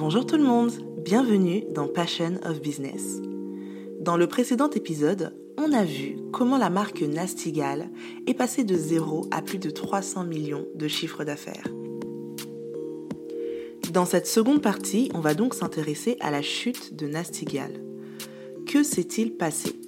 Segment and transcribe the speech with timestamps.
[0.00, 0.72] Bonjour tout le monde,
[1.04, 3.20] bienvenue dans Passion of Business.
[4.00, 7.90] Dans le précédent épisode, on a vu comment la marque Nastigal
[8.26, 11.68] est passée de 0 à plus de 300 millions de chiffres d'affaires.
[13.92, 17.70] Dans cette seconde partie, on va donc s'intéresser à la chute de Nastigal.
[18.66, 19.78] Que s'est-il passé?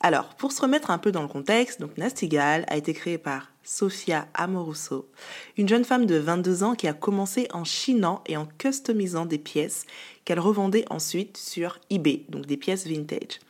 [0.00, 3.52] Alors, pour se remettre un peu dans le contexte, donc Nastigal a été créé par
[3.68, 5.10] Sofia Amoruso,
[5.58, 9.36] une jeune femme de 22 ans qui a commencé en chinant et en customisant des
[9.36, 9.84] pièces
[10.24, 13.40] qu'elle revendait ensuite sur eBay, donc des pièces vintage.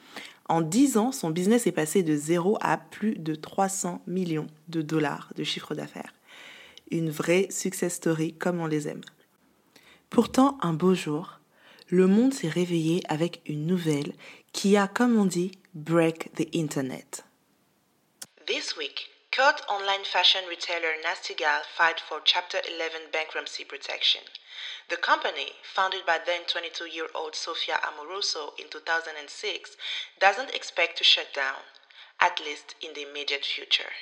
[0.49, 4.83] En 10 ans, son business est passé de 0 à plus de 300 millions de
[4.83, 6.13] dollars de chiffre d'affaires.
[6.91, 9.03] Une vraie success story comme on les aime.
[10.11, 11.39] Pourtant, un beau jour,
[11.87, 14.15] le monde s'est réveillé avec une nouvelle
[14.53, 17.25] qui a, comme on dit, break the internet.
[18.47, 24.21] This week, Code online fashion retailer Nastigal filed for Chapter 11 bankruptcy protection.
[24.91, 29.77] The company, founded by then 22 year old Sofia Amoroso in 2006,
[30.21, 31.63] doesn't expect to shut down,
[32.19, 33.93] at least in the immediate future.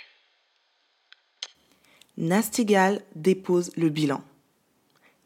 [2.17, 4.23] Nastigal dépose le bilan.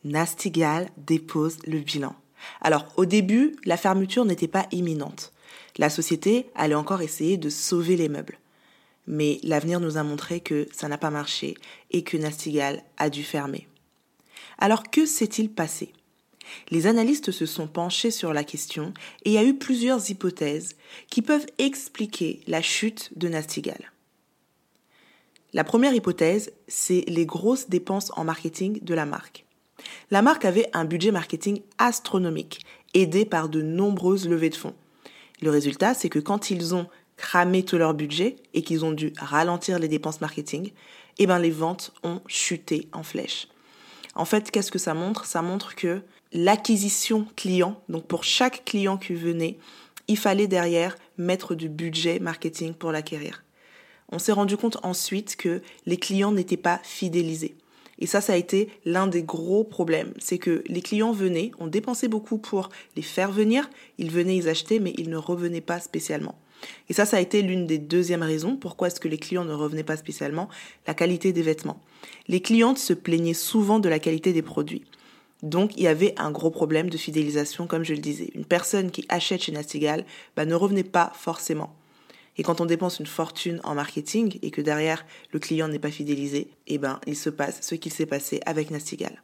[0.03, 2.17] Nastigal dépose le bilan.
[2.61, 5.31] Alors, au début, la fermeture n'était pas imminente.
[5.79, 8.41] La société allait encore essayer de sauver les meubles
[9.07, 11.55] mais l'avenir nous a montré que ça n'a pas marché
[11.91, 13.69] et que Nastigal a dû fermer.
[14.59, 15.93] Alors que s'est-il passé?
[16.71, 18.93] Les analystes se sont penchés sur la question
[19.25, 20.77] et il y a eu plusieurs hypothèses
[21.09, 23.93] qui peuvent expliquer la chute de Nastigal.
[25.53, 29.45] La première hypothèse, c'est les grosses dépenses en marketing de la marque.
[30.11, 32.61] La marque avait un budget marketing astronomique,
[32.95, 34.75] aidé par de nombreuses levées de fonds.
[35.41, 36.87] Le résultat, c'est que quand ils ont
[37.21, 40.73] cramé tout leur budget et qu'ils ont dû ralentir les dépenses marketing,
[41.19, 43.47] eh ben les ventes ont chuté en flèche.
[44.15, 45.27] En fait, qu'est-ce que ça montre?
[45.27, 46.01] Ça montre que
[46.33, 49.59] l'acquisition client, donc pour chaque client qui venait,
[50.09, 53.45] il fallait derrière mettre du budget marketing pour l'acquérir.
[54.09, 57.55] On s'est rendu compte ensuite que les clients n'étaient pas fidélisés.
[57.99, 60.15] Et ça, ça a été l'un des gros problèmes.
[60.19, 64.49] C'est que les clients venaient, on dépensait beaucoup pour les faire venir, ils venaient, ils
[64.49, 66.37] achetaient, mais ils ne revenaient pas spécialement.
[66.89, 69.53] Et ça, ça a été l'une des deuxièmes raisons pourquoi est-ce que les clients ne
[69.53, 70.49] revenaient pas spécialement,
[70.87, 71.81] la qualité des vêtements.
[72.29, 74.85] Les clientes se plaignaient souvent de la qualité des produits.
[75.43, 78.31] Donc, il y avait un gros problème de fidélisation, comme je le disais.
[78.35, 80.05] Une personne qui achète chez Nastigal
[80.37, 81.75] bah, ne revenait pas forcément.
[82.37, 85.91] Et quand on dépense une fortune en marketing et que derrière le client n'est pas
[85.91, 89.23] fidélisé, eh ben, il se passe ce qu'il s'est passé avec Nastigal.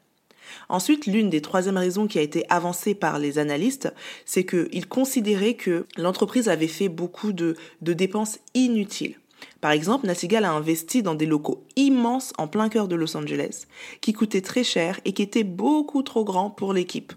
[0.69, 3.93] Ensuite, l'une des troisièmes raisons qui a été avancée par les analystes,
[4.25, 9.17] c'est qu'ils considéraient que l'entreprise avait fait beaucoup de, dépenses inutiles.
[9.61, 13.67] Par exemple, Nassigal a investi dans des locaux immenses en plein cœur de Los Angeles,
[14.01, 17.13] qui coûtaient très cher et qui étaient beaucoup trop grands pour l'équipe.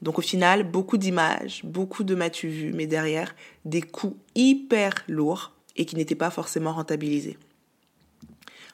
[0.00, 3.34] Donc au final, beaucoup d'images, beaucoup de matu vues, mais derrière,
[3.64, 7.36] des coûts hyper lourds et qui n'étaient pas forcément rentabilisés.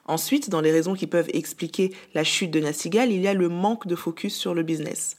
[0.05, 3.49] Ensuite, dans les raisons qui peuvent expliquer la chute de Nastigal, il y a le
[3.49, 5.17] manque de focus sur le business.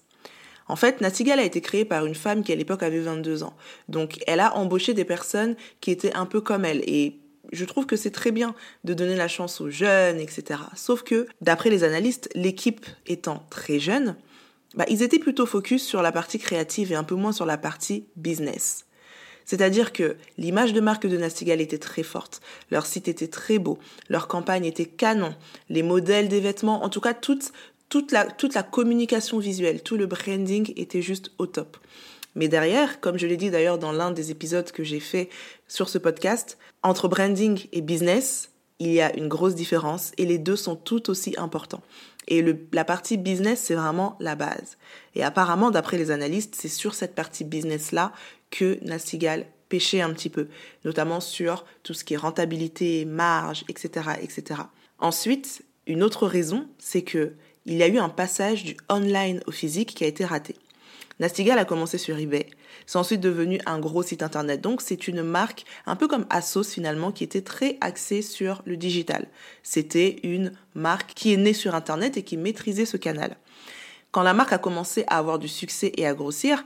[0.69, 3.56] En fait, Nastigal a été créée par une femme qui à l'époque avait 22 ans.
[3.88, 6.82] Donc elle a embauché des personnes qui étaient un peu comme elle.
[6.88, 7.20] Et
[7.52, 8.54] je trouve que c'est très bien
[8.84, 10.60] de donner la chance aux jeunes, etc.
[10.74, 14.16] Sauf que, d'après les analystes, l'équipe étant très jeune,
[14.74, 17.58] bah, ils étaient plutôt focus sur la partie créative et un peu moins sur la
[17.58, 18.85] partie business.
[19.46, 23.78] C'est-à-dire que l'image de marque de Nastigal était très forte, leur site était très beau,
[24.08, 25.34] leur campagne était canon,
[25.70, 27.52] les modèles des vêtements, en tout cas toute,
[27.88, 31.78] toute, la, la communication visuelle, tout le branding était juste au top.
[32.34, 35.30] Mais derrière, comme je l'ai dit d'ailleurs dans l'un des épisodes que j'ai fait
[35.68, 40.38] sur ce podcast, entre branding et business, il y a une grosse différence et les
[40.38, 41.82] deux sont tout aussi importants.
[42.28, 44.78] Et la partie business, c'est vraiment la base.
[45.14, 48.12] Et apparemment, d'après les analystes, c'est sur cette partie business-là
[48.50, 50.48] que Nastigal pêchait un petit peu,
[50.84, 54.62] notamment sur tout ce qui est rentabilité, marge, etc., etc.
[54.98, 57.34] Ensuite, une autre raison, c'est que
[57.65, 60.54] il y a eu un passage du online au physique qui a été raté.
[61.18, 62.47] Nastigal a commencé sur eBay,
[62.86, 64.60] c'est ensuite devenu un gros site internet.
[64.60, 68.77] Donc c'est une marque un peu comme Asos finalement qui était très axée sur le
[68.77, 69.28] digital.
[69.62, 73.36] C'était une marque qui est née sur internet et qui maîtrisait ce canal.
[74.12, 76.65] Quand la marque a commencé à avoir du succès et à grossir,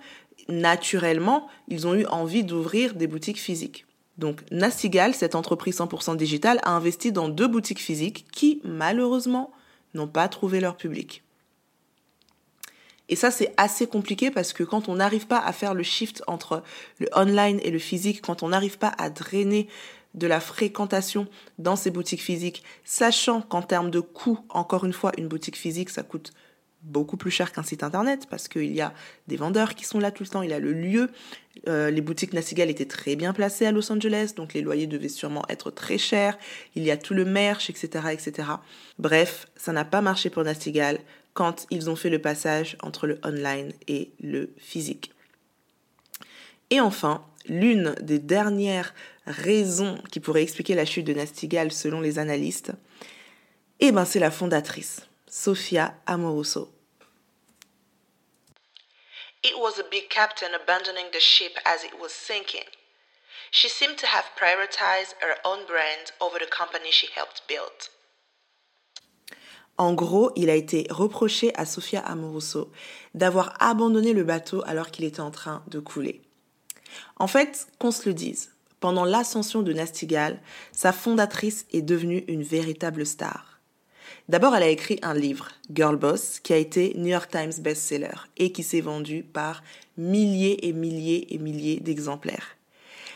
[0.48, 3.86] naturellement, ils ont eu envie d'ouvrir des boutiques physiques.
[4.18, 9.50] Donc Nastigal, cette entreprise 100% digitale, a investi dans deux boutiques physiques qui, malheureusement,
[9.94, 11.24] n'ont pas trouvé leur public.
[13.10, 16.22] Et ça, c'est assez compliqué parce que quand on n'arrive pas à faire le shift
[16.28, 16.62] entre
[17.00, 19.68] le online et le physique, quand on n'arrive pas à drainer
[20.14, 21.26] de la fréquentation
[21.58, 25.90] dans ces boutiques physiques, sachant qu'en termes de coût, encore une fois, une boutique physique,
[25.90, 26.32] ça coûte
[26.82, 28.94] beaucoup plus cher qu'un site internet parce qu'il y a
[29.26, 31.10] des vendeurs qui sont là tout le temps, il a le lieu.
[31.68, 35.08] Euh, les boutiques Nastigal étaient très bien placées à Los Angeles, donc les loyers devaient
[35.08, 36.38] sûrement être très chers.
[36.74, 38.48] Il y a tout le merch, etc., etc.
[38.98, 41.00] Bref, ça n'a pas marché pour Nastigal
[41.34, 45.12] quand ils ont fait le passage entre le online et le physique.
[46.70, 48.94] Et enfin, l'une des dernières
[49.26, 52.72] raisons qui pourrait expliquer la chute de Nastigal selon les analystes,
[53.80, 55.02] eh ben c'est la fondatrice.
[55.26, 56.72] Sofia Amoruso.
[59.42, 62.68] It was a big captain abandoning the ship as it was sinking.
[63.50, 67.88] She seemed to have prioritized her own brand over the company she helped build.
[69.80, 72.70] En gros, il a été reproché à Sofia Amoruso
[73.14, 76.20] d'avoir abandonné le bateau alors qu'il était en train de couler.
[77.16, 78.50] En fait, qu'on se le dise,
[78.80, 80.38] pendant l'ascension de Nastigal,
[80.70, 83.58] sa fondatrice est devenue une véritable star.
[84.28, 88.08] D'abord, elle a écrit un livre, Girl Boss, qui a été New York Times bestseller
[88.36, 89.62] et qui s'est vendu par
[89.96, 92.54] milliers et milliers et milliers d'exemplaires.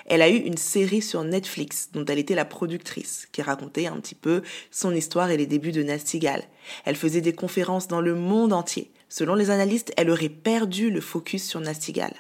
[0.07, 3.97] Elle a eu une série sur Netflix dont elle était la productrice, qui racontait un
[4.01, 6.43] petit peu son histoire et les débuts de Nastigal.
[6.85, 8.91] Elle faisait des conférences dans le monde entier.
[9.09, 12.13] Selon les analystes, elle aurait perdu le focus sur Nastigal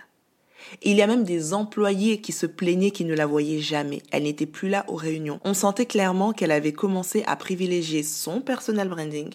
[0.82, 4.02] il y a même des employés qui se plaignaient qu'ils ne la voyaient jamais.
[4.10, 5.40] Elle n'était plus là aux réunions.
[5.44, 9.30] On sentait clairement qu'elle avait commencé à privilégier son personal branding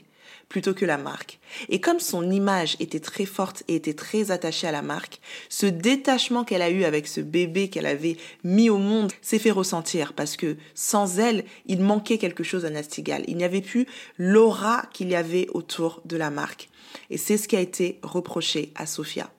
[0.50, 1.40] plutôt que la marque.
[1.70, 5.68] Et comme son image était très forte et était très attachée à la marque, ce
[5.68, 10.14] détachement qu'elle a eu avec ce bébé qu'elle avait mis au monde s'est fait ressentir
[10.14, 13.24] parce que sans elle, il manquait quelque chose à Nastigal.
[13.28, 13.86] Il n'y avait plus
[14.18, 16.70] l'aura qu'il y avait autour de la marque.
[17.12, 19.30] Et c'est ce qui a été reproché à Sophia.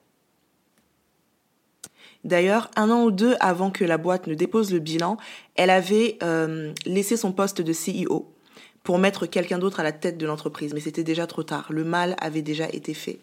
[2.22, 5.16] D'ailleurs, un an ou deux avant que la boîte ne dépose le bilan,
[5.56, 8.30] elle avait euh, laissé son poste de CEO
[8.82, 11.66] pour mettre quelqu'un d'autre à la tête de l'entreprise, mais c'était déjà trop tard.
[11.70, 13.20] Le mal avait déjà été fait.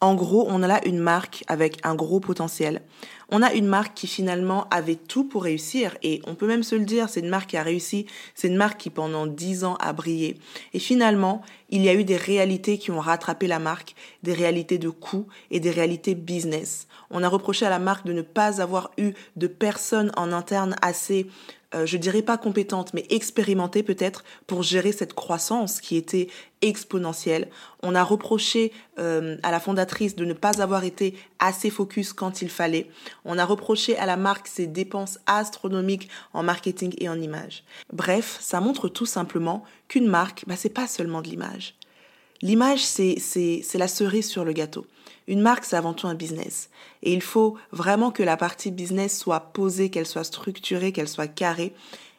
[0.00, 2.82] En gros, on a là une marque avec un gros potentiel.
[3.30, 6.76] On a une marque qui finalement avait tout pour réussir et on peut même se
[6.76, 8.06] le dire, c'est une marque qui a réussi,
[8.36, 10.38] c'est une marque qui pendant dix ans a brillé.
[10.72, 14.78] Et finalement, il y a eu des réalités qui ont rattrapé la marque, des réalités
[14.78, 16.86] de coûts et des réalités business.
[17.10, 20.76] On a reproché à la marque de ne pas avoir eu de personnes en interne
[20.80, 21.26] assez
[21.74, 26.28] euh, je dirais pas compétente, mais expérimentée peut-être pour gérer cette croissance qui était
[26.62, 27.48] exponentielle.
[27.82, 32.40] On a reproché euh, à la fondatrice de ne pas avoir été assez focus quand
[32.40, 32.88] il fallait.
[33.24, 37.64] On a reproché à la marque ses dépenses astronomiques en marketing et en image.
[37.92, 41.74] Bref, ça montre tout simplement qu'une marque, bah, c'est pas seulement de l'image.
[42.40, 43.16] L'image, c'est,
[43.74, 44.86] la cerise sur le gâteau.
[45.26, 46.70] Une marque, c'est avant tout un business.
[47.02, 51.26] Et il faut vraiment que la partie business soit posée, qu'elle soit structurée, qu'elle soit
[51.26, 51.74] carrée.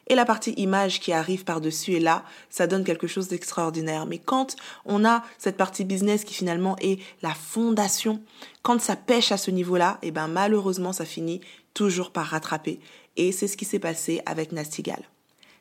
[0.08, 4.06] Et la partie image qui arrive par-dessus et là, ça donne quelque chose d'extraordinaire.
[4.06, 8.20] Mais quand on a cette partie business qui finalement est la fondation,
[8.62, 11.40] quand ça pêche à ce niveau-là, et eh ben malheureusement, ça finit
[11.74, 12.80] toujours par rattraper.
[13.16, 15.02] Et c'est ce qui s'est passé avec Nastigal.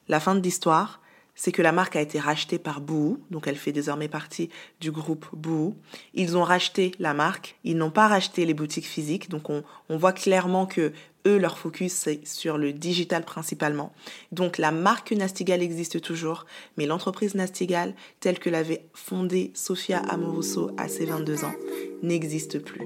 [0.08, 1.00] La fin de l'histoire,
[1.36, 4.50] c'est que la marque a été rachetée par Boo, donc elle fait désormais partie
[4.82, 5.76] du groupe Boo.
[6.14, 10.14] Ils ont racheté la marque, ils n'ont pas racheté les boutiques physiques, donc on, voit
[10.14, 10.92] clairement que
[11.26, 13.94] eux, leur focus, c'est sur le digital principalement.
[14.32, 16.46] Donc la marque Nastigal existe toujours,
[16.78, 21.56] mais l'entreprise Nastigal, telle que l'avait fondée Sofia Amoruso à ses 22 ans,
[22.04, 22.82] n'existe plus.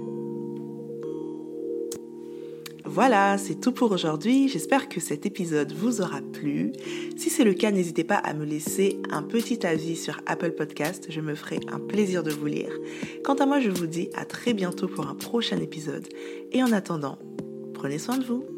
[2.86, 4.50] Voilà, c'est tout pour aujourd'hui.
[4.50, 6.74] J'espère que cet épisode vous aura plu.
[7.16, 11.08] Si c'est le cas, n'hésitez pas à me laisser un petit avis sur Apple Podcast.
[11.10, 12.74] Je me ferai un plaisir de vous lire.
[13.24, 16.08] Quant à moi, je vous dis à très bientôt pour un prochain épisode.
[16.52, 17.18] Et en attendant,
[17.74, 18.53] prenez soin de vous.